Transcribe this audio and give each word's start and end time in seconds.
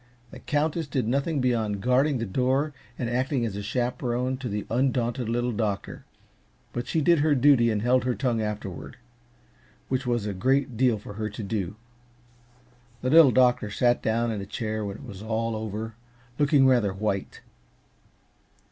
The 0.31 0.39
Countess 0.39 0.87
did 0.87 1.07
nothing 1.07 1.41
beyond 1.41 1.79
guarding 1.79 2.17
the 2.17 2.25
door 2.25 2.73
and 2.97 3.07
acting 3.07 3.45
as 3.45 3.53
chaperon 3.63 4.35
to 4.37 4.49
the 4.49 4.65
undaunted 4.67 5.29
Little 5.29 5.51
Doctor; 5.51 6.05
but 6.73 6.87
she 6.87 7.01
did 7.01 7.19
her 7.19 7.35
duty 7.35 7.69
and 7.69 7.83
held 7.83 8.03
her 8.03 8.15
tongue 8.15 8.41
afterward 8.41 8.97
which 9.89 10.07
was 10.07 10.25
a 10.25 10.33
great 10.33 10.75
deal 10.75 10.97
for 10.97 11.13
her 11.13 11.29
to 11.29 11.43
do. 11.43 11.75
The 13.03 13.11
Little 13.11 13.29
Doctor 13.29 13.69
sat 13.69 14.01
down 14.01 14.31
in 14.31 14.41
a 14.41 14.47
chair, 14.47 14.83
when 14.83 14.97
it 14.97 15.05
was 15.05 15.21
all 15.21 15.55
over, 15.55 15.93
looking 16.39 16.65
rather 16.65 16.95
white. 16.95 17.41